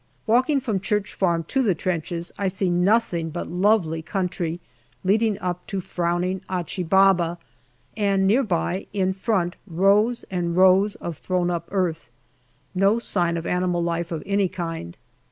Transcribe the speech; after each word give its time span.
Walking 0.25 0.59
from 0.59 0.79
Church 0.79 1.13
Farm 1.13 1.43
to 1.43 1.61
the 1.61 1.75
trenches, 1.75 2.31
I 2.35 2.47
see 2.47 2.71
nothing 2.71 3.29
but 3.29 3.51
lovely 3.51 4.01
country 4.01 4.59
leading 5.03 5.37
up 5.37 5.67
to 5.67 5.79
frowning 5.79 6.41
Achi 6.49 6.81
Baba, 6.81 7.37
and 7.95 8.25
near 8.25 8.41
by, 8.41 8.87
in 8.93 9.13
front, 9.13 9.57
rows 9.67 10.25
and 10.31 10.57
rows 10.57 10.95
of 10.95 11.19
thrown 11.19 11.51
up 11.51 11.67
earth. 11.69 12.09
No 12.73 12.97
sign 12.97 13.37
of 13.37 13.45
animal 13.45 13.83
life 13.83 14.11
of 14.11 14.23
any 14.25 14.47
kind. 14.47 14.97